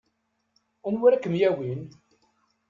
[0.87, 1.81] Anwa ara kem-yawin?